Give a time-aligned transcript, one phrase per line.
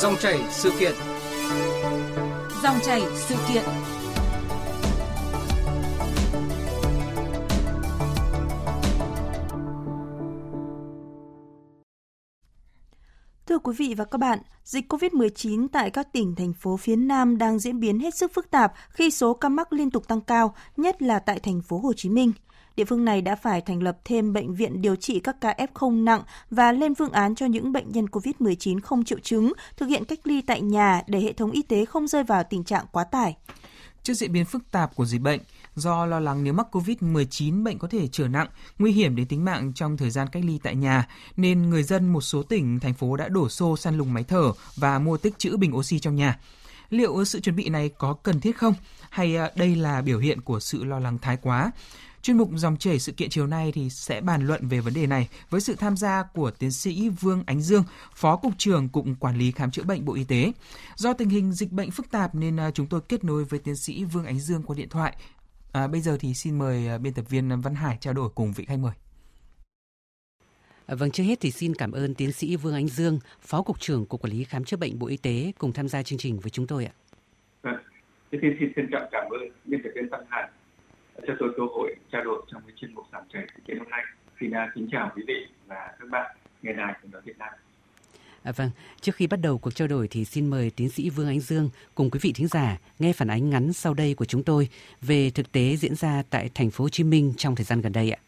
[0.00, 0.92] Dòng chảy sự kiện.
[2.62, 3.64] Dòng chảy sự kiện.
[13.46, 17.38] Thưa quý vị và các bạn, dịch COVID-19 tại các tỉnh, thành phố phía Nam
[17.38, 20.54] đang diễn biến hết sức phức tạp khi số ca mắc liên tục tăng cao,
[20.76, 22.32] nhất là tại thành phố Hồ Chí Minh.
[22.76, 26.04] Địa phương này đã phải thành lập thêm bệnh viện điều trị các ca F0
[26.04, 30.04] nặng và lên phương án cho những bệnh nhân COVID-19 không triệu chứng thực hiện
[30.04, 33.04] cách ly tại nhà để hệ thống y tế không rơi vào tình trạng quá
[33.04, 33.36] tải.
[34.02, 35.40] Trước diễn biến phức tạp của dịch bệnh,
[35.74, 39.44] do lo lắng nếu mắc COVID-19 bệnh có thể trở nặng, nguy hiểm đến tính
[39.44, 42.94] mạng trong thời gian cách ly tại nhà, nên người dân một số tỉnh, thành
[42.94, 46.16] phố đã đổ xô săn lùng máy thở và mua tích trữ bình oxy trong
[46.16, 46.38] nhà.
[46.90, 48.74] Liệu sự chuẩn bị này có cần thiết không?
[49.10, 51.70] Hay à, đây là biểu hiện của sự lo lắng thái quá?
[52.26, 55.06] Chuyên mục dòng chảy sự kiện chiều nay thì sẽ bàn luận về vấn đề
[55.06, 59.04] này với sự tham gia của tiến sĩ Vương Ánh Dương, Phó Cục trưởng Cục
[59.20, 60.52] Quản lý Khám chữa bệnh Bộ Y tế.
[60.96, 63.76] Do tình hình dịch bệnh phức tạp nên à, chúng tôi kết nối với tiến
[63.76, 65.16] sĩ Vương Ánh Dương qua điện thoại.
[65.72, 68.52] À, bây giờ thì xin mời à, biên tập viên Văn Hải trao đổi cùng
[68.52, 68.92] vị khách mời.
[70.86, 73.80] À, vâng, trước hết thì xin cảm ơn tiến sĩ Vương Ánh Dương, Phó Cục
[73.80, 76.38] trưởng Cục Quản lý Khám chữa bệnh Bộ Y tế cùng tham gia chương trình
[76.38, 76.92] với chúng tôi ạ.
[77.62, 77.76] Vâng,
[78.30, 80.48] tiến sĩ xin trọng cảm ơn biên tập viên Văn Hải
[81.26, 83.88] cho tôi cơ hội trao đổi trong cái chuyên mục dòng chảy sự kiện hôm
[83.90, 84.02] nay.
[84.40, 87.52] Xin kính chào quý vị và các bạn nghe đài của nói Việt Nam.
[88.42, 91.26] À, vâng, trước khi bắt đầu cuộc trao đổi thì xin mời tiến sĩ Vương
[91.26, 94.42] Ánh Dương cùng quý vị thính giả nghe phản ánh ngắn sau đây của chúng
[94.42, 94.68] tôi
[95.02, 97.92] về thực tế diễn ra tại thành phố Hồ Chí Minh trong thời gian gần
[97.92, 98.18] đây ạ.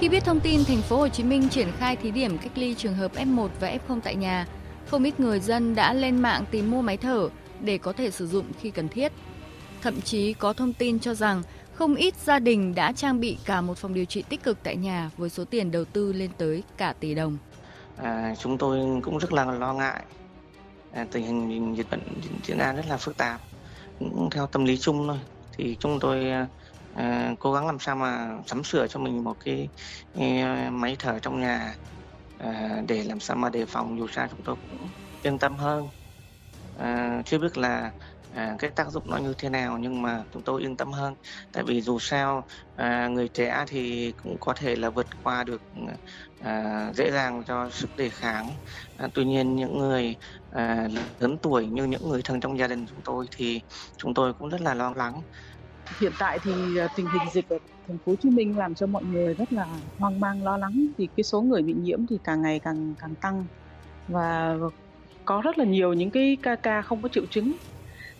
[0.00, 2.74] Khi biết thông tin thành phố Hồ Chí Minh triển khai thí điểm cách ly
[2.74, 4.46] trường hợp F1 và F0 tại nhà,
[4.86, 7.28] không ít người dân đã lên mạng tìm mua máy thở
[7.60, 9.12] để có thể sử dụng khi cần thiết.
[9.82, 11.42] Thậm chí có thông tin cho rằng
[11.74, 14.76] không ít gia đình đã trang bị cả một phòng điều trị tích cực tại
[14.76, 17.38] nhà với số tiền đầu tư lên tới cả tỷ đồng.
[17.96, 20.02] À, chúng tôi cũng rất là lo ngại
[20.92, 22.00] à, tình hình dịch bệnh
[22.44, 23.40] diễn ra rất là phức tạp.
[23.98, 25.18] Cũng theo tâm lý chung thôi
[25.56, 26.46] thì chúng tôi à,
[26.94, 29.68] à cố gắng làm sao mà sắm sửa cho mình một cái,
[30.18, 31.74] cái máy thở trong nhà
[32.38, 34.88] à, để làm sao mà đề phòng dù sao chúng tôi cũng
[35.22, 35.88] yên tâm hơn.
[36.78, 37.90] À, chưa biết là
[38.36, 41.14] à, cái tác dụng nó như thế nào nhưng mà chúng tôi yên tâm hơn.
[41.52, 45.62] Tại vì dù sao à, người trẻ thì cũng có thể là vượt qua được
[46.38, 48.48] à, dễ dàng cho sức đề kháng.
[48.96, 50.16] À, tuy nhiên những người
[50.50, 50.88] à,
[51.18, 53.60] lớn tuổi như những người thân trong gia đình chúng tôi thì
[53.96, 55.22] chúng tôi cũng rất là lo lắng.
[56.00, 57.58] Hiện tại thì à, tình hình dịch ở
[57.88, 59.66] thành phố Hồ Chí Minh làm cho mọi người rất là
[59.98, 60.72] hoang mang lo lắng.
[60.98, 63.46] Vì cái số người bị nhiễm thì càng ngày càng càng tăng.
[64.06, 64.54] Và
[65.24, 67.56] có rất là nhiều những cái ca ca không có triệu chứng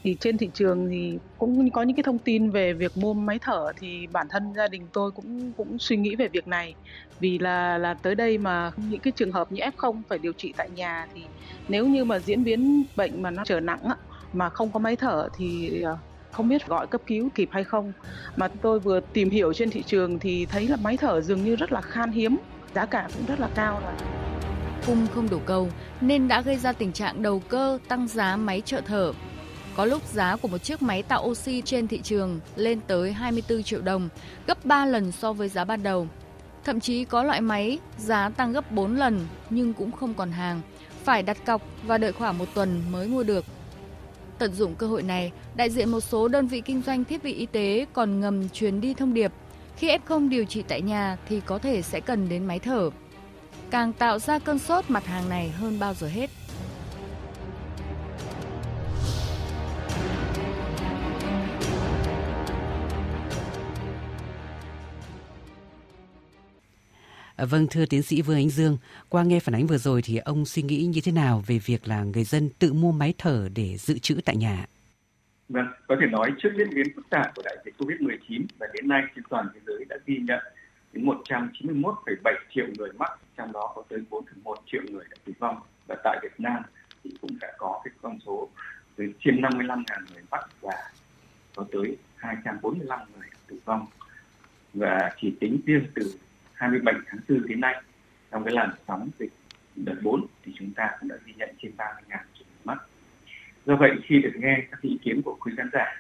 [0.07, 3.39] thì trên thị trường thì cũng có những cái thông tin về việc mua máy
[3.43, 6.75] thở thì bản thân gia đình tôi cũng cũng suy nghĩ về việc này.
[7.21, 10.53] Vì là là tới đây mà những cái trường hợp như F0 phải điều trị
[10.57, 11.23] tại nhà thì
[11.69, 13.81] nếu như mà diễn biến bệnh mà nó trở nặng
[14.33, 15.99] mà không có máy thở thì ờ,
[16.33, 17.93] không biết gọi cấp cứu kịp hay không.
[18.37, 21.57] Mà tôi vừa tìm hiểu trên thị trường thì thấy là máy thở dường như
[21.57, 22.37] rất là khan hiếm,
[22.75, 23.93] giá cả cũng rất là cao rồi
[24.87, 25.69] cung không đủ cầu
[26.01, 29.13] nên đã gây ra tình trạng đầu cơ tăng giá máy trợ thở
[29.77, 33.63] có lúc giá của một chiếc máy tạo oxy trên thị trường lên tới 24
[33.63, 34.09] triệu đồng,
[34.47, 36.07] gấp 3 lần so với giá ban đầu.
[36.65, 40.61] Thậm chí có loại máy giá tăng gấp 4 lần nhưng cũng không còn hàng,
[41.05, 43.45] phải đặt cọc và đợi khoảng một tuần mới mua được.
[44.39, 47.33] Tận dụng cơ hội này, đại diện một số đơn vị kinh doanh thiết bị
[47.33, 49.33] y tế còn ngầm truyền đi thông điệp
[49.77, 52.91] khi F0 điều trị tại nhà thì có thể sẽ cần đến máy thở.
[53.71, 56.31] Càng tạo ra cơn sốt mặt hàng này hơn bao giờ hết.
[67.37, 70.17] À, vâng, thưa tiến sĩ Vương Ánh Dương, qua nghe phản ánh vừa rồi thì
[70.17, 73.49] ông suy nghĩ như thế nào về việc là người dân tự mua máy thở
[73.55, 74.67] để dự trữ tại nhà?
[75.49, 78.89] Vâng, có thể nói trước diễn biến phức tạp của đại dịch COVID-19 và đến
[78.89, 80.41] nay trên toàn thế giới đã ghi nhận
[80.93, 85.61] đến 191,7 triệu người mắc, trong đó có tới 4,1 triệu người đã tử vong.
[85.87, 86.63] Và tại Việt Nam
[87.05, 88.49] thì cũng đã có cái con số
[88.97, 90.91] tới trên 55 ngàn người mắc và
[91.57, 93.87] có tới 245 người tử vong.
[94.75, 96.19] Và chỉ tính riêng từ
[96.57, 97.83] 27 tháng 4 đến nay
[98.31, 99.33] trong cái làn sóng dịch
[99.77, 102.79] đợt 4 thì chúng ta cũng đã ghi nhận trên 30.000 trường hợp mắc.
[103.67, 105.97] Do vậy, khi được nghe các ý kiến của quý khán giả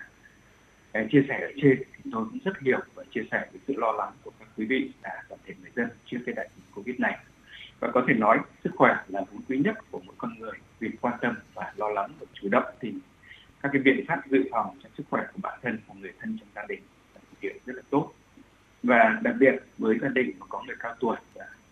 [1.11, 3.93] chia sẻ ở trên thì tôi cũng rất hiểu và chia sẻ với sự lo
[3.93, 7.00] lắng của các quý vị và toàn thể người dân trước cái đại dịch Covid
[7.00, 7.19] này.
[7.81, 10.91] Và có thể nói, sức khỏe là vốn quý nhất của mỗi con người vì
[11.00, 13.00] quan tâm và lo lắng và chủ động tìm
[13.62, 16.38] các cái biện pháp dự phòng cho sức khỏe của bản thân và người thân
[16.38, 16.81] trong gia đình
[17.14, 18.12] là thực hiện rất là tốt
[18.82, 20.45] và đặc biệt, với gia đình có
[20.87, 21.17] cao tuổi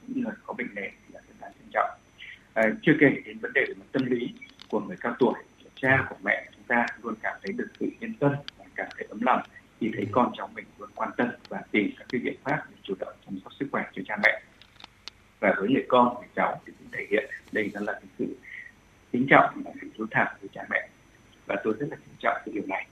[0.07, 1.91] những người có bệnh nền thì là rất đáng trân trọng.
[2.55, 4.35] À, chưa kể đến vấn đề về mặt tâm lý
[4.69, 5.35] của người cao tuổi,
[5.65, 8.87] của cha, của mẹ chúng ta luôn cảm thấy được sự yên tâm và cảm
[8.97, 9.43] thấy ấm lòng
[9.81, 12.77] khi thấy con cháu mình luôn quan tâm và tìm các cái biện pháp để
[12.83, 14.43] chủ động chăm sóc sức khỏe cho cha mẹ.
[15.41, 18.37] Và với người con người cháu thì cũng thể hiện đây là cái sự
[19.13, 20.89] kính trọng và sự hiếu thảo với cha mẹ.
[21.47, 22.87] Và tôi rất là kính trọng cái điều này.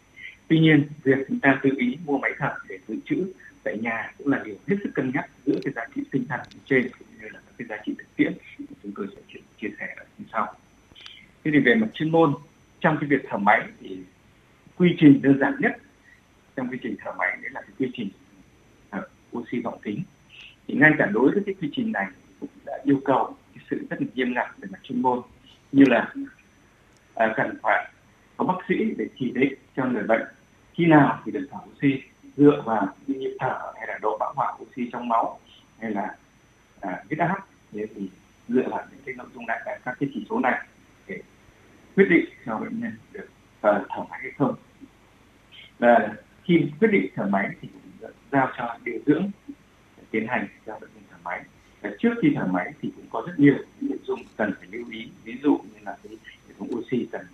[0.49, 3.33] Tuy nhiên việc chúng ta tự ý mua máy thở để dự trữ
[3.65, 6.41] tại nhà cũng là điều hết sức cân nhắc giữa cái giá trị tinh thần
[6.73, 8.33] trên cũng như là các cái giá trị thực tiễn
[8.83, 10.55] chúng tôi sẽ chia sẻ ở phần sau.
[11.45, 12.35] Thế thì về mặt chuyên môn
[12.81, 13.99] trong cái việc thở máy thì
[14.77, 15.77] quy trình đơn giản nhất
[16.57, 18.09] trong quy trình thở máy đấy là cái quy trình
[18.91, 19.03] thở
[19.37, 20.03] oxy vọng kính
[20.69, 22.07] thì ngay cả đối với cái quy trình này
[22.41, 25.21] cũng đã yêu cầu cái sự rất là nghiêm ngặt về mặt chuyên môn
[25.73, 26.15] như là
[27.15, 27.93] à, cần phải
[28.37, 30.23] có bác sĩ để chỉ định cho người bệnh
[30.75, 32.03] khi nào thì được thở oxy
[32.37, 35.41] dựa vào cái nhịp thở hay là độ bão hòa oxy trong máu
[35.79, 36.17] hay là
[36.83, 38.11] à, huyết áp thế thì
[38.49, 40.67] dựa vào những cái nội dung này các cái chỉ số này
[41.07, 41.21] để
[41.97, 43.29] quyết định cho bệnh nhân được
[43.69, 44.55] uh, thở máy hay không.
[45.79, 46.15] Và
[46.45, 49.31] khi quyết định thở máy thì cũng giao cho điều dưỡng
[50.11, 51.45] tiến hành cho bệnh nhân thở máy.
[51.81, 54.85] Và trước khi thở máy thì cũng có rất nhiều nội dung cần phải lưu
[54.91, 55.11] ý.
[55.25, 56.17] Ví dụ như là cái
[56.49, 57.27] hệ thống oxy cần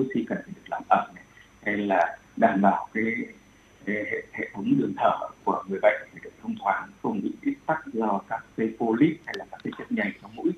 [0.00, 1.24] oxy cần phải được làm ẩm này
[1.62, 3.04] hay là đảm bảo cái
[3.86, 7.58] hệ, hệ thống đường thở của người bệnh phải được thông thoáng, không bị kích
[7.66, 10.52] tắc do các cái polyp hay là các cái chất nhầy trong mũi.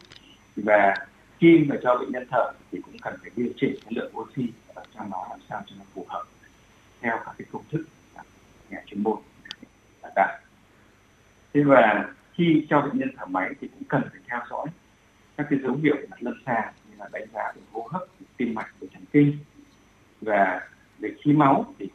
[0.57, 0.95] Và
[1.39, 4.47] khi mà cho bệnh nhân thở thì cũng cần phải điều chỉnh cái lượng oxy
[4.75, 6.25] ở trong nó làm sao cho nó phù hợp
[7.01, 7.85] theo các cái công thức
[8.71, 9.19] nhà chuyên môn
[10.03, 10.41] đã đạt
[11.55, 14.67] thế và khi cho bệnh nhân thở máy thì cũng cần phải theo dõi
[15.37, 18.03] các cái dấu hiệu mặt lâm sàng như là đánh giá về hô hấp,
[18.37, 19.39] tim mạch của thần kinh.
[20.21, 21.89] Và về khí máu thì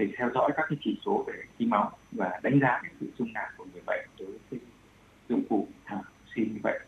[0.00, 3.06] để theo dõi các cái chỉ số về khí máu và đánh giá cái sự
[3.18, 4.60] dung nạp của người bệnh đối với
[5.28, 6.80] dụng cụ thở oxy như vậy.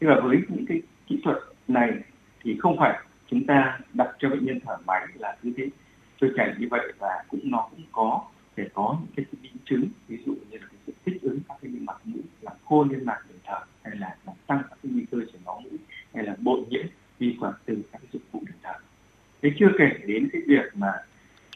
[0.00, 1.36] Thế và với những cái kỹ thuật
[1.68, 1.90] này
[2.42, 3.00] thì không phải
[3.30, 5.68] chúng ta đặt cho bệnh nhân thở máy là cứ thế
[6.20, 8.24] trôi chảy như vậy và cũng nó cũng có
[8.56, 11.58] thể có những cái biến chứng, ví dụ như là cái sự thích ứng các
[11.62, 14.92] cái mặt mũi làm khô liên mạc đường thở, hay là làm tăng các cái
[14.92, 15.78] nguy cơ chảy máu mũi,
[16.14, 16.86] hay là bội nhiễm
[17.18, 18.74] vi khuẩn từ các cái dụng cụ đường thở.
[19.42, 20.92] Thế chưa kể đến cái việc mà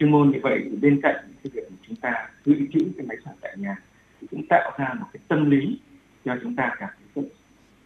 [0.00, 3.16] chuyên môn như vậy thì bên cạnh cái việc chúng ta giữ trữ cái máy
[3.24, 3.76] thở tại nhà
[4.20, 5.80] thì cũng tạo ra một cái tâm lý
[6.24, 7.24] cho chúng ta cảm thấy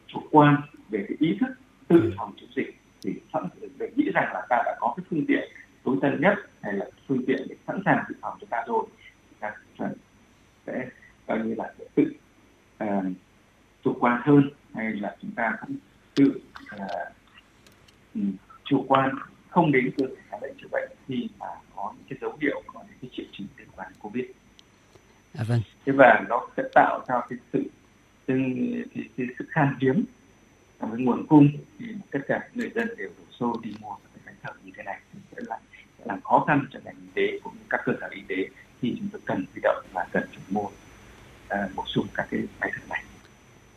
[0.06, 0.56] chủ quan
[0.88, 1.54] về cái ý thức
[1.88, 2.12] tự ừ.
[2.16, 5.48] phòng chống dịch thì sẵn để nghĩ rằng là ta đã có cái phương tiện
[5.84, 8.86] tối tân nhất hay là phương tiện để sẵn sàng dự phòng cho ta rồi
[9.40, 9.52] ta
[10.66, 10.88] sẽ
[11.26, 12.12] coi như là tự
[12.84, 13.04] uh,
[13.84, 15.76] chủ quan hơn hay là chúng ta cũng
[16.14, 16.40] tự
[16.74, 18.34] uh,
[18.64, 19.10] chủ quan
[19.48, 21.46] không đến cơ sở khám bệnh chữa bệnh khi mà
[21.96, 24.24] những cái dấu hiệu có những cái triệu chứng liên quan đến covid
[25.38, 25.60] à, vâng.
[25.86, 27.62] thế và nó sẽ tạo ra cái sự
[28.26, 28.38] cái,
[28.94, 30.04] cái, cái sự khan hiếm
[30.80, 31.48] trong cái nguồn cung
[31.78, 34.82] thì tất cả người dân đều đổ xô đi mua cái máy thở như thế
[34.82, 35.00] này
[35.30, 35.58] sẽ là
[35.98, 38.36] sẽ làm khó khăn cho ngành y tế cũng như các cơ sở y tế
[38.80, 42.40] khi chúng tôi cần huy động và cần phải mua uh, bổ sung các cái
[42.60, 43.04] máy thở này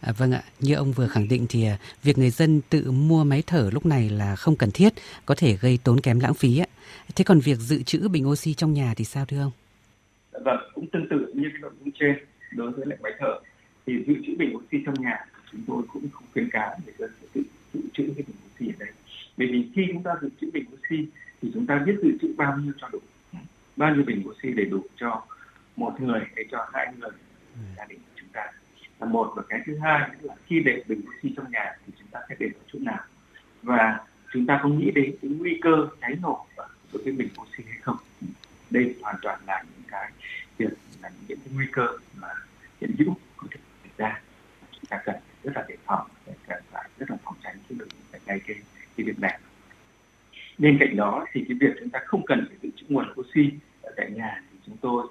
[0.01, 3.23] À, vâng ạ, như ông vừa khẳng định thì à, việc người dân tự mua
[3.23, 4.93] máy thở lúc này là không cần thiết,
[5.25, 6.57] có thể gây tốn kém lãng phí.
[6.57, 6.65] Ạ.
[7.15, 9.51] Thế còn việc dự trữ bình oxy trong nhà thì sao thưa ông?
[10.31, 12.15] Vâng, cũng tương tự như cái nội dung trên
[12.51, 13.39] đối với lại máy thở
[13.85, 17.11] thì dự trữ bình oxy trong nhà chúng tôi cũng không khuyến cáo để dân
[17.33, 17.41] tự
[17.73, 18.89] dự trữ cái bình oxy ở đây.
[19.37, 21.07] Bởi vì khi chúng ta dự trữ bình oxy
[21.41, 22.99] thì chúng ta biết dự trữ bao nhiêu cho đủ,
[23.75, 25.25] bao nhiêu bình oxy để đủ cho
[25.75, 27.11] một người hay cho hai người
[27.77, 27.99] gia đình
[28.99, 32.07] là một và cái thứ hai là khi để bình oxy trong nhà thì chúng
[32.07, 33.03] ta sẽ để ở chỗ nào
[33.63, 33.99] và
[34.33, 36.45] chúng ta có nghĩ đến cái nguy cơ cháy nổ
[36.91, 37.97] của cái bình oxy hay không?
[38.69, 40.11] Đây hoàn toàn là những cái
[40.57, 42.27] việc, là những cái nguy cơ mà
[42.81, 44.21] hiện hữu có thể xảy ra.
[44.71, 46.07] Chúng ta cần rất là đề phòng
[46.47, 48.57] cần phải rất là phòng tránh chứ đừng phải ngay cái
[48.97, 49.39] cái việc này.
[50.57, 53.49] Bên cạnh đó thì cái việc chúng ta không cần phải dự trữ nguồn oxy
[53.81, 55.07] ở tại nhà thì chúng tôi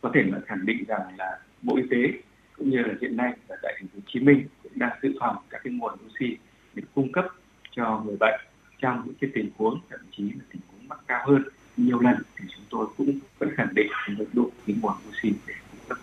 [0.00, 2.22] có thể là khẳng định rằng là bộ y tế
[2.56, 5.14] cũng như là hiện nay ở tại thành phố Hồ Chí Minh cũng đang dự
[5.20, 6.36] phòng các cái nguồn oxy
[6.74, 7.24] để cung cấp
[7.70, 8.40] cho người bệnh
[8.78, 11.42] trong những cái tình huống thậm chí là tình mắc cao hơn
[11.76, 15.54] nhiều lần thì chúng tôi cũng vẫn khẳng định mức độ cái nguồn oxy để
[15.70, 15.98] cung cấp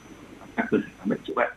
[0.55, 1.51] các cơ sở khám bệnh chữa bệnh.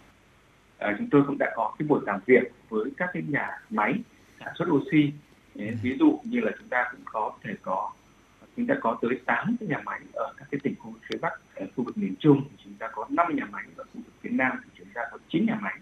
[0.79, 3.95] À, chúng tôi cũng đã có cái buổi làm việc với các cái nhà máy
[4.41, 5.13] sản xuất oxy
[5.55, 7.91] ví dụ như là chúng ta cũng có thể có
[8.57, 11.19] chúng ta có tới 8 cái nhà máy ở các cái tỉnh khu vực phía
[11.19, 14.15] Bắc, ở khu vực miền Trung chúng ta có 5 nhà máy ở khu vực
[14.23, 15.79] phía Nam thì chúng ta có 9 nhà máy.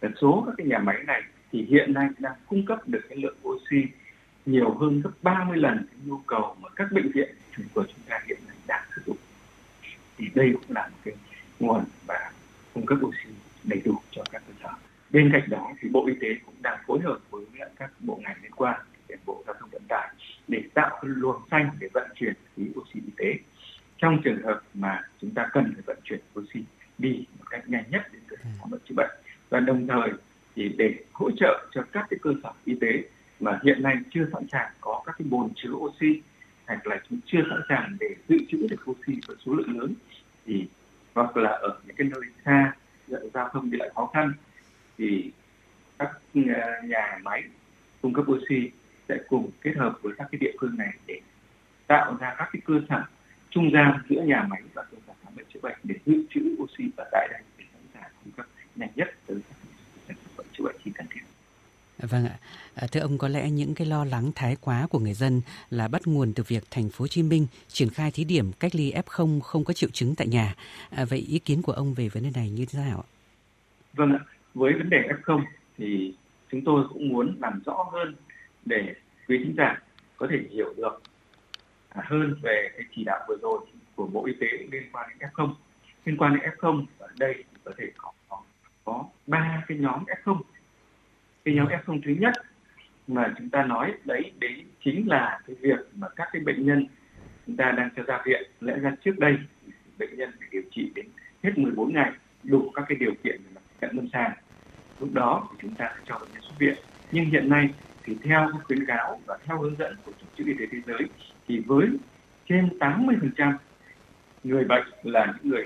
[0.00, 3.18] Và số các cái nhà máy này thì hiện nay đang cung cấp được cái
[3.18, 3.86] lượng oxy
[4.46, 7.28] nhiều hơn gấp 30 lần cái nhu cầu mà các bệnh viện
[7.74, 9.16] của chúng ta hiện nay đang sử dụng.
[10.18, 11.14] Thì đây cũng là một cái
[11.60, 12.32] nguồn và
[12.74, 13.30] cung cấp oxy
[13.64, 14.68] đầy đủ cho các cơ sở.
[15.10, 17.44] Bên cạnh đó thì bộ y tế cũng đang phối hợp với
[17.76, 18.80] các bộ ngành liên quan
[19.26, 20.08] bộ giao thông vận tải
[20.48, 23.34] để tạo luồng xanh để vận chuyển khí oxy y tế.
[23.98, 26.60] Trong trường hợp mà chúng ta cần phải vận chuyển oxy
[26.98, 29.10] đi một cách nhanh nhất đến cơ sở khám bệnh chữa bệnh.
[29.50, 30.10] Và đồng thời
[30.56, 33.02] thì để hỗ trợ cho các cái cơ sở y tế
[33.40, 36.22] mà hiện nay chưa sẵn sàng có các cái bồn chứa oxy
[36.66, 39.94] hoặc là chúng chưa sẵn sàng để dự trữ được oxy với số lượng lớn,
[40.46, 40.66] thì
[41.14, 42.72] hoặc là ở những cái nơi xa
[43.34, 44.32] giao thông đi lại khó khăn,
[44.98, 45.30] thì
[45.98, 47.42] các à, nhà máy
[48.02, 48.70] cung cấp oxy
[49.08, 51.20] sẽ cùng kết hợp với các cái địa phương này để
[51.86, 53.04] tạo ra các cái cơ sở
[53.50, 56.56] trung gian giữa nhà máy và cơ sở khám bệnh chữa bệnh để dự trữ
[56.62, 59.38] oxy ở tại đây để sẵn sàng cung cấp nhanh nhất tới
[60.08, 61.20] các bệnh chữa bệnh khi cần thiết.
[62.10, 62.38] Vâng ạ.
[62.74, 65.40] À, thưa ông có lẽ những cái lo lắng thái quá của người dân
[65.70, 68.74] là bắt nguồn từ việc thành phố Hồ Chí Minh triển khai thí điểm cách
[68.74, 70.54] ly F0 không có triệu chứng tại nhà.
[70.90, 73.08] À, vậy ý kiến của ông về vấn đề này như thế nào ạ?
[73.94, 74.20] Vâng ạ.
[74.54, 75.42] Với vấn đề F0
[75.78, 76.14] thì
[76.50, 78.14] chúng tôi cũng muốn làm rõ hơn
[78.64, 78.94] để
[79.28, 79.82] quý khán giả
[80.16, 81.02] có thể hiểu được
[81.88, 83.60] à, hơn về cái chỉ đạo vừa rồi
[83.94, 85.54] của Bộ Y tế liên quan đến F0.
[86.04, 88.12] Liên quan đến F0 ở đây có thể có
[88.84, 90.40] có ba cái nhóm F0.
[91.44, 92.32] Cái nhóm F0 thứ nhất
[93.06, 96.86] mà chúng ta nói đấy đấy chính là cái việc mà các cái bệnh nhân
[97.46, 98.42] chúng ta đang cho ra viện.
[98.60, 99.36] Lẽ ra trước đây,
[99.98, 101.06] bệnh nhân phải điều trị đến
[101.42, 104.32] hết 14 ngày, đủ các cái điều kiện về cận lâm sàng.
[105.00, 106.74] Lúc đó thì chúng ta sẽ cho bệnh nhân xuất viện.
[107.12, 107.68] Nhưng hiện nay
[108.04, 111.08] thì theo khuyến cáo và theo hướng dẫn của tổ chức y tế thế giới
[111.48, 111.88] thì với
[112.48, 113.54] trên 80%
[114.44, 115.64] người bệnh là những người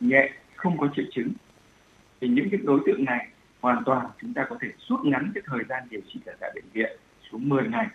[0.00, 1.32] nhẹ, không có triệu chứng,
[2.20, 3.28] thì những cái đối tượng này
[3.60, 6.52] hoàn toàn chúng ta có thể rút ngắn cái thời gian điều trị ở tại
[6.54, 6.96] bệnh viện
[7.30, 7.86] xuống 10 ngày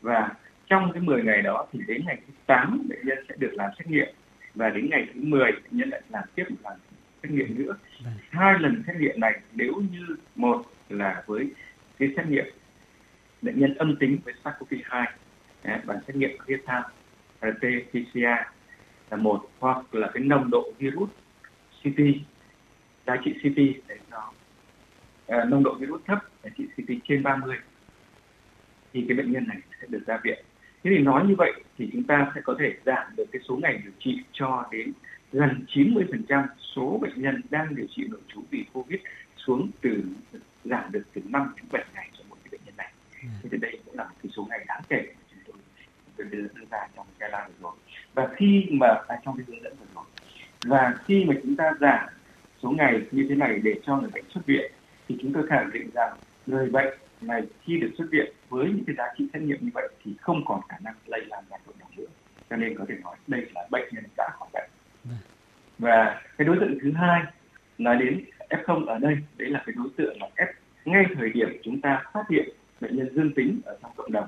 [0.00, 0.34] và
[0.66, 3.70] trong cái 10 ngày đó thì đến ngày thứ 8 bệnh nhân sẽ được làm
[3.78, 4.08] xét nghiệm
[4.54, 6.78] và đến ngày thứ 10 bệnh nhân lại làm tiếp một lần
[7.22, 7.76] xét nghiệm nữa.
[8.04, 8.14] Vâng.
[8.30, 11.50] Hai lần xét nghiệm này nếu như một là với
[11.98, 12.44] cái xét nghiệm
[13.42, 15.04] bệnh nhân âm tính với SARS-CoV-2
[15.84, 16.82] bằng xét nghiệm real time
[17.40, 18.44] RT-PCR
[19.10, 21.10] là một hoặc là cái nồng độ virus
[21.82, 22.00] CT
[23.06, 23.56] giá trị CT
[23.88, 23.96] để
[25.26, 27.56] à, nồng độ virus thấp giá trị CT trên 30
[28.92, 30.44] thì cái bệnh nhân này sẽ được ra viện.
[30.84, 33.56] Thế thì nói như vậy thì chúng ta sẽ có thể giảm được cái số
[33.56, 34.92] ngày điều trị cho đến
[35.32, 39.00] gần 90% số bệnh nhân đang điều trị nội trú vì Covid
[39.36, 40.04] xuống từ
[40.64, 42.92] giảm được từ 5 đến 7 ngày cho một cái bệnh nhân này.
[43.22, 43.28] Ừ.
[43.42, 45.54] Thế thì đây cũng là một cái số ngày đáng kể mà chúng
[46.16, 47.74] tôi đưa, đưa ra trong cái lan vừa rồi.
[48.14, 50.04] Và khi mà à, trong cái hướng dẫn vừa rồi
[50.66, 52.08] và khi mà chúng ta giảm
[52.62, 54.72] số ngày như thế này để cho người bệnh xuất viện
[55.08, 58.84] thì chúng tôi khẳng định rằng người bệnh này khi được xuất viện với những
[58.86, 61.56] cái giá trị xét nghiệm như vậy thì không còn khả năng lây lan ra
[61.66, 62.12] cộng đồng nữa.
[62.50, 64.70] Cho nên có thể nói đây là bệnh nhân đã khỏi bệnh.
[65.78, 67.22] Và cái đối tượng thứ hai
[67.78, 70.52] nói đến F0 ở đây đấy là cái đối tượng là F.
[70.84, 72.48] Ngay thời điểm chúng ta phát hiện
[72.80, 74.26] bệnh nhân dương tính ở trong cộng đồng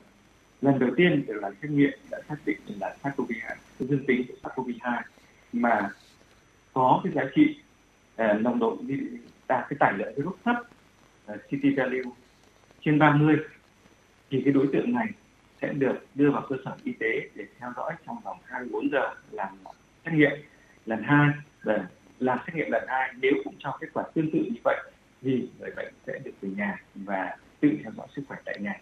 [0.60, 5.02] lần đầu tiên được làm xét nghiệm đã xác định là SARS-CoV-2 dương tính SARS-CoV-2
[5.52, 5.90] mà
[6.72, 7.58] có cái giá trị
[8.22, 8.78] uh, nồng độ
[9.48, 10.56] đạt cái tải lượng virus thấp
[11.32, 12.10] uh, CT value
[12.80, 13.36] trên 30
[14.30, 15.06] thì cái đối tượng này
[15.62, 19.14] sẽ được đưa vào cơ sở y tế để theo dõi trong vòng 24 giờ
[19.30, 19.48] làm
[20.04, 20.30] xét nghiệm
[20.86, 21.28] lần hai
[21.62, 21.86] và
[22.18, 24.76] làm xét nghiệm lần hai nếu cũng cho kết quả tương tự như vậy
[25.22, 28.80] thì người bệnh sẽ được về nhà và tự theo dõi sức khỏe tại nhà.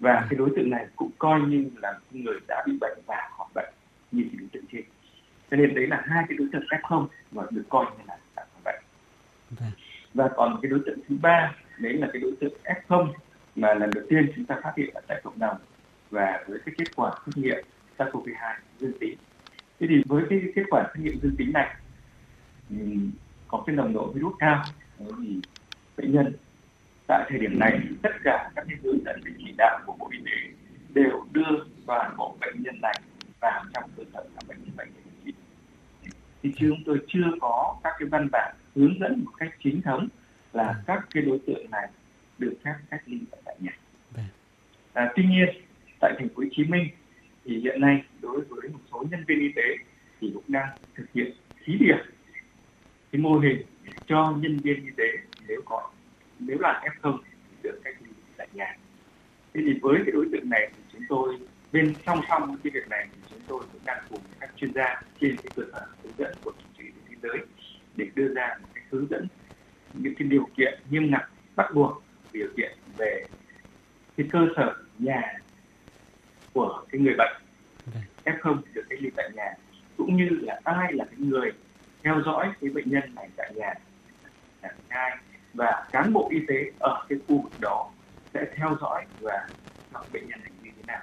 [0.00, 3.48] Và cái đối tượng này cũng coi như là người đã bị bệnh và khỏi
[3.54, 3.74] bệnh
[4.12, 4.82] như cái đối tượng trên.
[5.50, 8.18] Cho nên đấy là hai cái đối tượng f không và được coi như là
[8.36, 8.82] đã khỏi bệnh.
[9.50, 9.70] Vâng
[10.14, 13.12] và còn cái đối tượng thứ ba, đấy là cái đối tượng f0
[13.56, 15.56] mà lần đầu tiên chúng ta phát hiện ở tại cộng đồng
[16.10, 17.64] và với cái kết quả xét nghiệm
[17.98, 19.18] SARS-CoV-2 dương tính.
[19.80, 21.74] Thế thì với cái kết quả xét nghiệm dương tính này
[23.48, 24.62] có cái nồng độ virus cao
[24.98, 25.40] thì
[25.96, 26.32] bệnh nhân
[27.06, 30.08] tại thời điểm này tất cả các cái hướng dẫn về chỉ đạo của bộ
[30.12, 30.52] y tế
[30.94, 32.94] đều đưa toàn bộ bệnh nhân này
[33.40, 34.88] vào trong cơ sở khám bệnh chữa bệnh
[36.42, 40.08] thì chúng tôi chưa có các cái văn bản hướng dẫn một cách chính thống
[40.52, 41.88] là các cái đối tượng này
[42.38, 43.78] được phép cách ly ở tại nhà.
[44.10, 44.24] Vâng.
[44.92, 45.48] À, tuy nhiên
[46.00, 46.88] tại thành phố Hồ Chí Minh
[47.44, 49.62] thì hiện nay đối với một số nhân viên y tế
[50.20, 51.32] thì cũng đang thực hiện
[51.64, 51.96] thí điểm
[53.12, 53.62] cái mô hình
[54.06, 55.04] cho nhân viên y tế
[55.48, 55.90] nếu có
[56.38, 57.18] nếu là F0
[57.62, 58.76] được cách ly tại nhà.
[59.54, 61.38] Thế thì với cái đối tượng này thì chúng tôi
[61.72, 65.02] bên song song cái việc này thì chúng tôi cũng đang cùng các chuyên gia
[65.20, 67.38] trên cái cơ sở hướng dẫn của tổ chức thế giới
[67.98, 69.26] để đưa ra một cái hướng dẫn
[69.92, 72.02] những cái điều kiện nghiêm ngặt bắt buộc
[72.32, 73.26] điều kiện về
[74.16, 75.38] cái cơ sở nhà
[76.52, 77.32] của cái người bệnh
[77.84, 78.02] vâng.
[78.24, 79.54] F0 được cách ly tại nhà
[79.96, 81.52] cũng như là ai là cái người
[82.04, 83.74] theo dõi cái bệnh nhân này tại nhà
[84.88, 85.18] hai
[85.54, 87.90] và cán bộ y tế ở cái khu vực đó
[88.34, 89.48] sẽ theo dõi và
[89.92, 91.00] cho bệnh nhân này như thế nào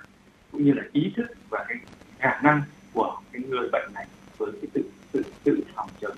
[0.51, 1.77] cũng như là ý thức và cái
[2.19, 4.05] khả năng của cái người bệnh này
[4.37, 6.17] với cái tự tự tự phòng chống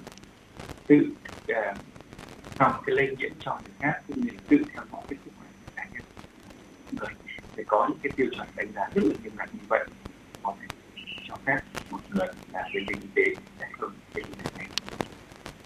[0.87, 0.95] tự
[1.47, 1.77] à, uh,
[2.55, 5.47] phòng cái lây nhiễm cho người khác cũng như tự theo dõi cái sức khỏe
[5.75, 6.03] cá nhân
[6.91, 7.09] người
[7.55, 9.85] để có những cái tiêu chuẩn đánh giá rất là nghiêm ngặt như vậy
[10.43, 10.67] có thể
[11.27, 14.23] cho phép một người là nhân viên y tế sẽ không cái
[14.55, 14.67] này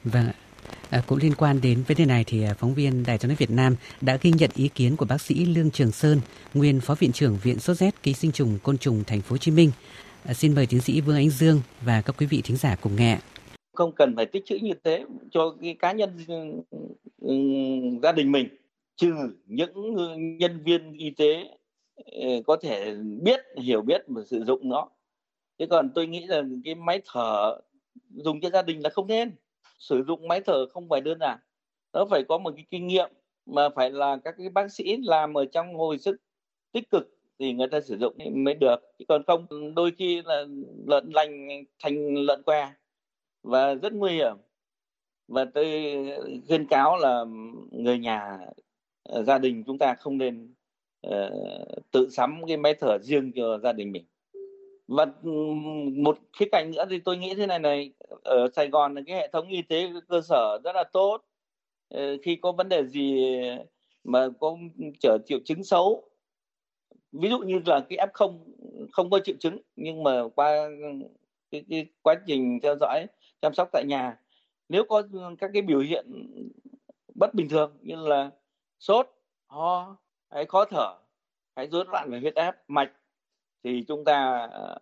[0.04, 0.34] Vâng ạ.
[0.90, 3.36] À, cũng liên quan đến vấn đề này thì à, phóng viên Đài tiếng nói
[3.40, 6.22] Việt Nam đã ghi nhận ý kiến của bác sĩ Lương Trường Sơn,
[6.54, 9.38] nguyên phó viện trưởng Viện sốt rét ký sinh trùng côn trùng Thành phố Hồ
[9.38, 9.72] Chí Minh.
[10.26, 12.96] À, xin mời tiến sĩ Vương Ánh Dương và các quý vị thính giả cùng
[12.96, 13.20] nghe.
[13.82, 16.12] Không cần phải tích trữ như thế cho cái cá nhân
[17.22, 17.34] ừ,
[18.04, 18.48] gia đình mình,
[18.96, 19.14] trừ
[19.46, 19.96] những
[20.38, 21.44] nhân viên y tế
[22.06, 24.90] ừ, có thể biết hiểu biết và sử dụng nó.
[25.60, 27.60] Thế còn tôi nghĩ là cái máy thở
[28.10, 29.32] dùng cho gia đình là không nên.
[29.80, 31.38] Sử dụng máy thở không phải đơn giản.
[31.94, 33.10] Nó phải có một cái kinh nghiệm
[33.46, 36.22] mà phải là các cái bác sĩ làm ở trong hồi sức
[36.72, 38.76] tích cực thì người ta sử dụng mới được.
[39.00, 40.46] Chứ còn không đôi khi là
[40.88, 41.48] lợn lành
[41.80, 42.72] thành lợn que
[43.44, 44.36] và rất nguy hiểm.
[45.28, 45.66] Và tôi
[46.48, 47.26] khuyên cáo là
[47.72, 48.38] người nhà
[49.04, 50.54] ờ, gia đình chúng ta không nên
[51.08, 54.06] uh, tự sắm cái máy thở riêng cho gia đình mình.
[54.88, 55.06] Và
[55.94, 57.94] một khía cạnh nữa thì tôi nghĩ thế này này
[58.24, 61.22] ở Sài Gòn cái hệ thống y tế cơ sở rất là tốt.
[61.90, 63.26] Ờ, khi có vấn đề gì
[64.04, 64.58] mà có
[65.00, 66.12] trở triệu chứng xấu
[67.12, 68.54] ví dụ như là cái f không
[68.92, 70.70] không có triệu chứng nhưng mà qua
[71.52, 73.06] cái, cái quá trình theo dõi
[73.42, 74.18] chăm sóc tại nhà.
[74.70, 75.04] Nếu có
[75.40, 76.06] các cái biểu hiện
[77.16, 78.30] bất bình thường như là
[78.80, 79.10] sốt,
[79.48, 79.98] ho,
[80.30, 80.96] hay khó thở,
[81.56, 82.92] hay rối loạn về huyết áp, mạch,
[83.64, 84.78] thì chúng ta ờ,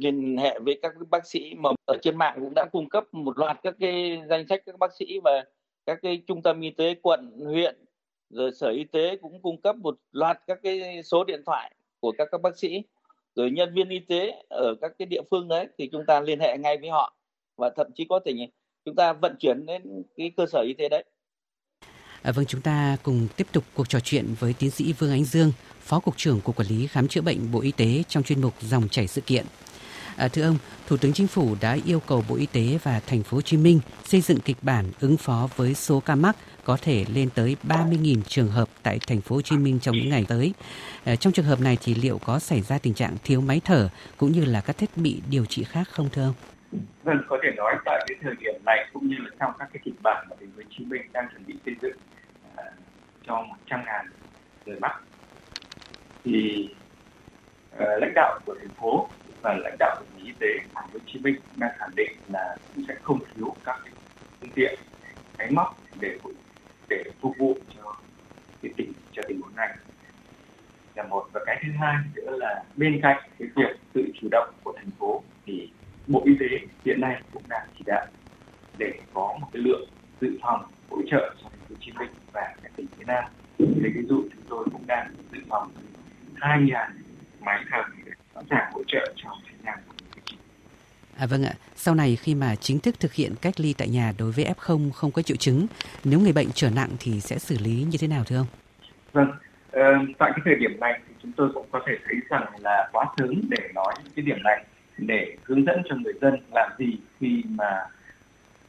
[0.00, 3.38] liên hệ với các bác sĩ mà ở trên mạng cũng đã cung cấp một
[3.38, 5.44] loạt các cái danh sách các bác sĩ và
[5.86, 7.84] các cái trung tâm y tế quận, huyện,
[8.30, 12.12] rồi sở y tế cũng cung cấp một loạt các cái số điện thoại của
[12.18, 12.82] các các bác sĩ,
[13.34, 16.40] rồi nhân viên y tế ở các cái địa phương đấy thì chúng ta liên
[16.40, 17.16] hệ ngay với họ
[17.56, 18.32] và thậm chí có thể
[18.84, 19.82] chúng ta vận chuyển đến
[20.16, 21.04] cái cơ sở y tế đấy
[22.24, 25.24] À, vâng, chúng ta cùng tiếp tục cuộc trò chuyện với tiến sĩ Vương Ánh
[25.24, 28.40] Dương, Phó Cục trưởng Cục Quản lý Khám chữa bệnh Bộ Y tế trong chuyên
[28.40, 29.44] mục Dòng chảy sự kiện.
[30.16, 33.22] À, thưa ông, Thủ tướng Chính phủ đã yêu cầu Bộ Y tế và Thành
[33.22, 36.76] phố Hồ Chí Minh xây dựng kịch bản ứng phó với số ca mắc có
[36.76, 40.24] thể lên tới 30.000 trường hợp tại Thành phố Hồ Chí Minh trong những ngày
[40.28, 40.52] tới.
[41.04, 43.88] À, trong trường hợp này thì liệu có xảy ra tình trạng thiếu máy thở
[44.16, 46.34] cũng như là các thiết bị điều trị khác không thưa ông?
[47.02, 49.80] Vâng, có thể nói tại cái thời điểm này cũng như là trong các cái
[49.84, 51.96] kịch bản mà Thành phố Hồ Chí Minh đang chuẩn bị xây dựng
[52.56, 52.64] à,
[53.26, 54.06] cho 100 ngàn
[54.66, 55.00] người mắc
[56.24, 56.68] thì
[57.76, 59.08] uh, lãnh đạo của thành phố
[59.42, 62.56] và lãnh đạo của y tế thành phố Hồ Chí Minh đang khẳng định là
[62.74, 63.80] cũng sẽ không thiếu các
[64.40, 64.78] phương tiện
[65.38, 66.18] máy móc để
[66.88, 67.96] để phục vụ cho
[68.62, 69.76] cái tình cho tình huống này.
[70.94, 71.28] Là một.
[71.32, 74.90] Và cái thứ hai nữa là bên cạnh cái việc tự chủ động của thành
[74.98, 75.70] phố thì
[76.06, 76.46] bộ y tế
[76.84, 78.06] hiện nay cũng đang chỉ đạo
[78.78, 79.88] để có một cái lượng
[80.20, 83.24] dự phòng hỗ trợ cho thành phố Hồ Chí Minh và các tỉnh phía Nam.
[83.58, 85.70] Thì ví dụ chúng tôi cũng đang dự phòng
[86.36, 86.86] 2.000
[87.40, 89.78] máy thở để sẵn sàng hỗ trợ cho Việt Nam.
[91.16, 94.12] À vâng ạ, sau này khi mà chính thức thực hiện cách ly tại nhà
[94.18, 95.66] đối với F0 không có triệu chứng,
[96.04, 98.46] nếu người bệnh trở nặng thì sẽ xử lý như thế nào thưa ông?
[99.12, 99.30] Vâng,
[99.70, 99.82] ờ,
[100.18, 103.04] tại cái thời điểm này thì chúng tôi cũng có thể thấy rằng là quá
[103.16, 104.64] sớm để nói cái điểm này
[104.98, 107.86] để hướng dẫn cho người dân làm gì khi mà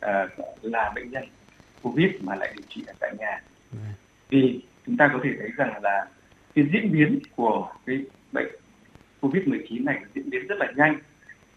[0.06, 1.24] uh, là bệnh nhân
[1.82, 3.42] covid mà lại điều trị ở tại nhà.
[4.30, 6.06] Vì chúng ta có thể thấy rằng là
[6.56, 8.56] cái diễn biến của cái bệnh
[9.22, 11.00] covid 19 này diễn biến rất là nhanh.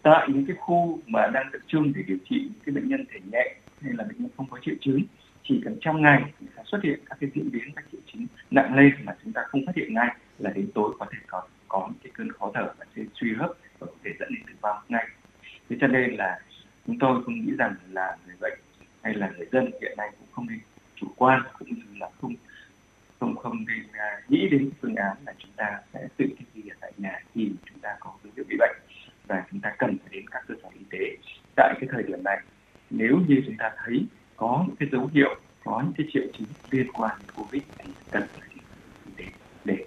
[0.01, 3.05] Tại những cái khu mà đang tập trung để điều trị những cái bệnh nhân
[3.13, 5.01] thể nhẹ hay là bệnh nhân không có triệu chứng
[5.43, 6.23] chỉ cần trong ngày
[6.65, 9.65] xuất hiện các cái diễn biến các triệu chứng nặng lên mà chúng ta không
[9.65, 12.73] phát hiện ngay là đến tối có thể có có những cái cơn khó thở
[12.77, 15.07] và suy hấp và có thể dẫn đến tử vong ngay.
[15.69, 16.39] Thế cho nên là
[16.87, 18.59] chúng tôi không nghĩ rằng là người bệnh
[19.01, 20.59] hay là người dân hiện nay cũng không nên
[20.95, 22.33] chủ quan cũng như là không
[23.19, 26.69] không không nên uh, nghĩ đến phương án là chúng ta sẽ tự cách ly
[26.69, 28.77] ở tại nhà khi chúng ta có dấu hiệu bị bệnh
[29.27, 31.17] và chúng ta cần phải đến các cơ sở y tế.
[31.55, 32.41] Tại cái thời điểm này
[32.89, 36.47] nếu như chúng ta thấy có những cái dấu hiệu có những cái triệu chứng
[36.71, 38.61] liên quan đến covid thì cần phải đi
[39.05, 39.31] y tế
[39.65, 39.85] để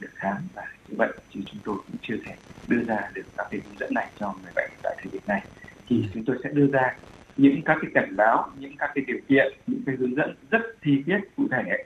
[0.00, 2.34] được khám và vậy thì chúng tôi cũng chưa thể
[2.68, 5.42] đưa ra được các cái hướng dẫn này cho người bệnh tại thời điểm này
[5.88, 6.96] thì chúng tôi sẽ đưa ra
[7.36, 10.60] những các cái cảnh báo những các cái điều kiện những cái hướng dẫn rất
[10.84, 11.84] chi tiết cụ thể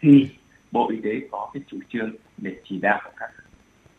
[0.00, 0.28] thì
[0.72, 3.30] bộ y tế có cái chủ trương để chỉ đạo các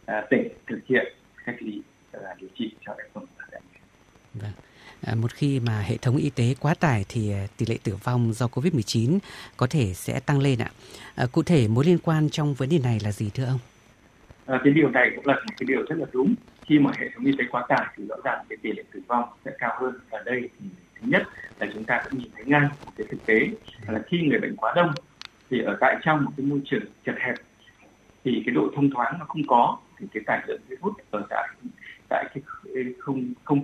[0.06, 1.14] à, tỉnh thực hiện
[1.46, 3.26] cách ly và điều trị cho f không
[4.34, 4.52] vâng.
[5.02, 7.96] À, một khi mà hệ thống y tế quá tải thì à, tỷ lệ tử
[8.04, 9.20] vong do Covid-19
[9.58, 10.72] có thể sẽ tăng lên ạ.
[11.16, 13.60] À, cụ thể mối liên quan trong vấn đề này là gì thưa ông?
[14.50, 16.36] À, cái điều này cũng là một cái điều rất là đúng.
[16.68, 19.02] Khi mà hệ thống y tế quá tải thì rõ ràng cái tỷ lệ tử
[19.08, 19.94] vong sẽ cao hơn.
[20.10, 20.66] Ở đây thì
[21.02, 21.24] thứ nhất
[21.60, 23.40] là chúng ta cũng nhìn thấy ngay một cái thực tế
[23.88, 24.92] là khi người bệnh quá đông
[25.50, 27.36] thì ở tại trong một cái môi trường chật hẹp
[28.24, 31.48] thì cái độ thông thoáng nó không có thì cái tải lượng virus ở tại
[32.10, 32.44] tại cái
[33.00, 33.62] không không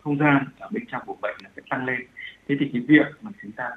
[0.00, 2.00] không gian ở bên trong của bệnh nó sẽ tăng lên
[2.48, 3.70] thế thì cái việc mà chúng ta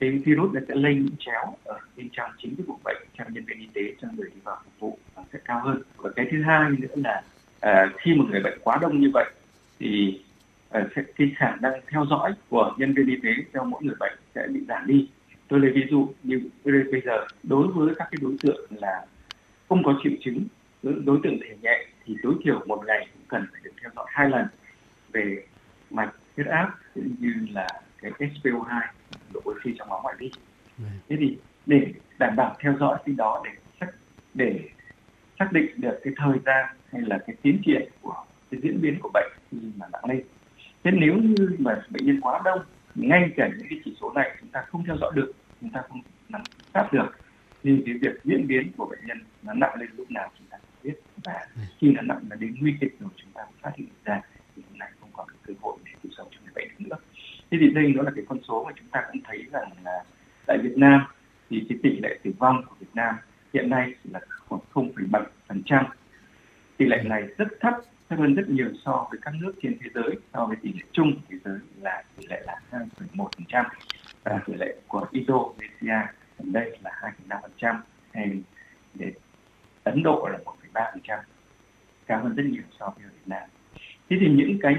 [0.00, 3.24] cái virus nó sẽ lây nhiễm chéo ở bên trong chính cái bộ bệnh cho
[3.28, 5.82] nhân viên y tế cho người đi vào phục vụ nó sẽ cao hơn
[6.30, 7.22] thứ hai nữa là
[7.60, 9.24] à, khi một người bệnh quá đông như vậy
[9.80, 10.20] thì
[10.70, 13.96] à, sẽ, cái khả năng theo dõi của nhân viên y tế cho mỗi người
[14.00, 15.08] bệnh sẽ bị giảm đi.
[15.48, 19.06] Tôi lấy ví dụ như bây giờ đối với các cái đối tượng là
[19.68, 20.44] không có triệu chứng
[20.82, 24.06] đối tượng thể nhẹ thì tối thiểu một ngày cũng cần phải được theo dõi
[24.08, 24.46] hai lần
[25.12, 25.44] về
[25.90, 28.80] mạch huyết áp cũng như là cái SPO2
[29.32, 30.30] độ oxy trong máu ngoại vi.
[31.08, 33.50] Thế thì để đảm bảo theo dõi cái đó để
[34.34, 34.68] để
[35.38, 38.98] xác định được cái thời gian hay là cái tiến triển của cái diễn biến
[39.00, 40.22] của bệnh khi mà nặng lên.
[40.84, 42.60] Thế nếu như mà bệnh nhân quá đông
[42.94, 45.82] ngay cả những cái chỉ số này chúng ta không theo dõi được chúng ta
[45.88, 46.42] không nắm
[46.74, 47.16] sát được
[47.62, 50.56] thì cái việc diễn biến của bệnh nhân nó nặng lên lúc nào chúng ta
[50.60, 50.94] không biết.
[51.24, 51.46] Và
[51.78, 54.20] khi nó nặng là đến nguy kịch rồi chúng ta phát hiện ra
[54.56, 56.96] thì lúc này không còn cơ hội để cứu sống cho người bệnh nữa.
[57.50, 60.04] Thế thì đây nó là cái con số mà chúng ta cũng thấy rằng là
[60.46, 61.06] tại Việt Nam
[61.50, 63.14] thì cái tỷ lệ tử vong của Việt Nam
[63.54, 65.84] hiện nay là khoảng 0,7%.
[66.76, 67.74] tỷ lệ này rất thấp
[68.08, 70.16] thấp hơn rất nhiều so với các nước trên thế giới.
[70.34, 72.60] So với tỷ lệ chung thế giới là tỷ lệ là
[73.14, 73.64] 2,1%
[74.24, 77.76] và tỷ lệ của Indonesia gần đây là 2,5%,
[78.12, 78.42] hay
[78.94, 79.12] để
[79.84, 80.38] Ấn Độ là
[80.72, 81.18] 1,3%
[82.06, 83.48] cao hơn rất nhiều so với Việt Nam.
[84.10, 84.74] Thế thì những cái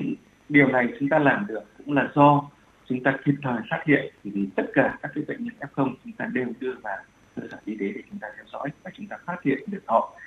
[0.50, 2.50] điều này chúng ta làm được cũng là do
[2.86, 6.14] chúng ta kịp thời phát hiện thì tất cả các cái bệnh nhân F0 chúng
[6.14, 6.98] ta đều đưa vào
[7.42, 9.84] cơ sở y tế để chúng ta theo dõi và chúng ta phát hiện được
[9.88, 10.20] họ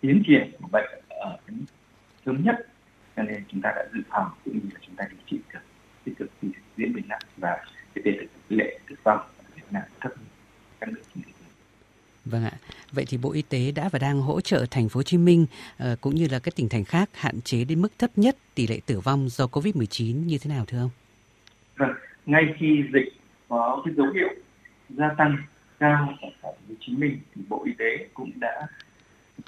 [0.00, 1.38] tiến triển của bệnh ở
[2.26, 2.66] sớm nhất
[3.16, 5.60] cho nên chúng ta đã dự phòng cũng như là chúng ta điều trị được
[6.04, 6.30] tích cực
[6.76, 7.64] diễn biến nặng và
[7.94, 9.20] cái tỷ lệ tử vong
[9.70, 10.12] nặng thấp
[10.80, 11.50] các nước trên thế giới.
[12.24, 12.52] Vâng ạ.
[12.92, 15.46] Vậy thì Bộ Y tế đã và đang hỗ trợ thành phố Hồ Chí Minh
[15.92, 18.66] uh, cũng như là các tỉnh thành khác hạn chế đến mức thấp nhất tỷ
[18.66, 20.90] lệ tử vong do Covid-19 như thế nào thưa ông?
[21.76, 21.92] Vâng,
[22.26, 23.12] ngay khi dịch
[23.48, 24.28] có cái dấu hiệu
[24.88, 25.36] gia tăng
[25.82, 28.66] cao ở thành phố Hồ Chí Minh thì Bộ Y tế cũng đã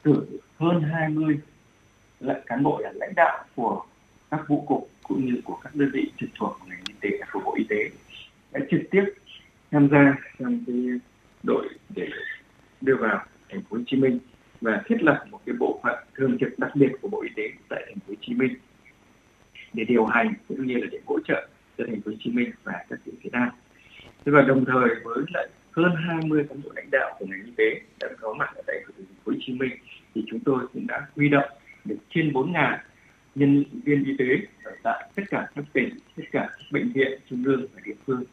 [0.02, 0.26] cử
[0.58, 1.38] hơn 20
[2.20, 3.82] lại cán bộ là lãnh đạo của
[4.30, 7.18] các vụ cục cũng như của các đơn vị trực thuộc của ngành y tế
[7.32, 7.90] của Bộ Y tế
[8.52, 9.04] đã trực tiếp
[9.70, 10.76] tham gia trong cái
[11.42, 12.08] đội để
[12.80, 14.18] đưa vào thành phố Hồ Chí Minh
[14.60, 17.42] và thiết lập một cái bộ phận thường trực đặc biệt của Bộ Y tế
[17.68, 18.54] tại thành phố Hồ Chí Minh
[19.72, 22.50] để điều hành cũng như là để hỗ trợ cho thành phố Hồ Chí Minh
[22.64, 23.48] và các tỉnh phía Nam.
[24.24, 27.52] Thế và đồng thời với lại hơn 20 cán bộ lãnh đạo của ngành y
[27.56, 29.72] tế đã có mặt ở tại thành phố Hồ Chí Minh
[30.14, 31.48] thì chúng tôi cũng đã huy động
[31.84, 32.78] được trên 4.000
[33.34, 34.24] nhân viên y tế
[34.64, 37.94] ở tại tất cả các tỉnh, tất cả các bệnh viện trung ương và địa
[38.06, 38.24] phương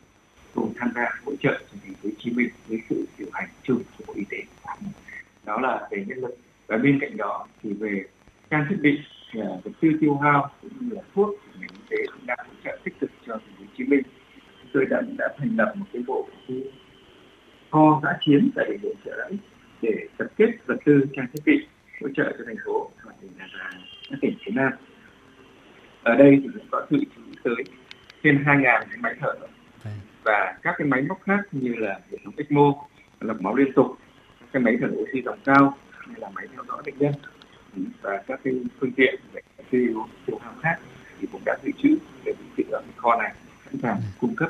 [0.56, 3.50] cùng tham gia hỗ trợ cho thành phố Hồ Chí Minh với sự điều hành
[3.64, 4.38] chung của Bộ Y tế.
[5.46, 8.04] Đó là về nhân lực và bên cạnh đó thì về
[8.50, 9.00] trang thiết bị
[9.34, 12.40] à, vật tư tiêu hao cũng như là thuốc của ngành y tế cũng đang
[12.48, 14.02] hỗ trợ tích cực cho thành phố Hồ Chí Minh.
[14.62, 16.58] Chúng tôi đã đã thành lập một cái bộ cái
[17.72, 19.38] kho giã chiến tại bệnh viện trợ rẫy
[19.82, 21.68] để tập kết vật tư trang thiết bị
[22.02, 23.12] hỗ trợ cho thành phố và
[24.10, 24.72] các tỉnh phía Nam.
[26.04, 27.06] Ở đây thì cũng có chú ý
[27.44, 27.56] tới
[28.24, 29.34] trên 2.000 cái máy thở
[30.24, 32.74] và các cái máy móc khác như là hệ thống ECMO,
[33.20, 33.98] lọc máu liên tục,
[34.52, 37.14] cái máy thở oxy dòng cao hay là máy theo dõi bệnh nhân
[38.02, 40.80] và các cái phương tiện để tiêu tiêu hao khác
[41.20, 43.34] thì cũng đã dự trữ để dự trữ ở cái kho này
[43.66, 44.04] sẵn sàng ừ.
[44.20, 44.50] cung cấp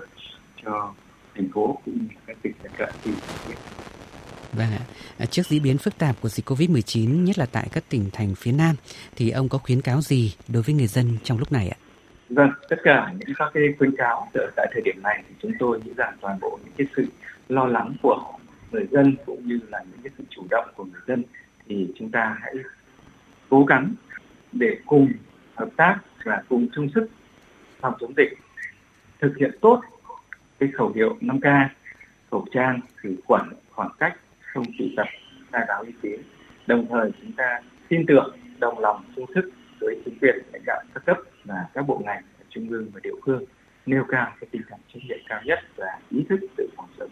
[0.63, 0.93] cho
[1.35, 3.11] thành phố cũng như các tỉnh lân cận khi
[4.53, 4.83] Vâng ạ.
[5.17, 8.35] À, trước diễn biến phức tạp của dịch COVID-19, nhất là tại các tỉnh thành
[8.35, 8.75] phía Nam,
[9.15, 11.77] thì ông có khuyến cáo gì đối với người dân trong lúc này ạ?
[12.29, 15.81] Vâng, tất cả những các cái khuyến cáo tại thời điểm này thì chúng tôi
[15.85, 17.05] nghĩ rằng toàn bộ những cái sự
[17.49, 18.23] lo lắng của
[18.71, 21.23] người dân cũng như là những cái sự chủ động của người dân
[21.67, 22.53] thì chúng ta hãy
[23.49, 23.93] cố gắng
[24.51, 25.11] để cùng
[25.55, 27.07] hợp tác và cùng chung sức
[27.79, 28.37] phòng chống dịch
[29.21, 29.81] thực hiện tốt
[30.61, 31.67] cái khẩu hiệu 5K
[32.31, 35.07] khẩu trang khử khuẩn khoảng cách không tụ tập
[35.51, 36.23] khai báo y tế.
[36.67, 40.83] Đồng thời chúng ta tin tưởng đồng lòng chung sức với chính quyền lãnh đạo
[40.93, 43.45] các cấp và các bộ ngành trung ương và địa phương
[43.85, 47.09] nêu cao cái tinh thần trách nhiệm cao nhất và ý thức tự phòng chống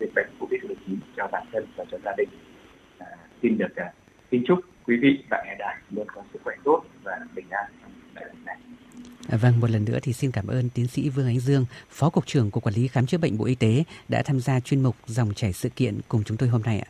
[0.00, 2.28] dịch bệnh covid-19 cho bản thân và cho gia đình.
[2.98, 3.06] À,
[3.42, 3.92] xin được à,
[4.30, 7.64] xin chúc quý vị bạn nghe đài luôn có sức khỏe tốt và bình an
[7.82, 8.56] trong đại dịch này.
[9.28, 12.10] À, vâng, một lần nữa thì xin cảm ơn tiến sĩ Vương Ánh Dương, Phó
[12.10, 14.82] Cục trưởng Cục Quản lý Khám chữa bệnh Bộ Y tế đã tham gia chuyên
[14.82, 16.88] mục Dòng chảy sự kiện cùng chúng tôi hôm nay ạ.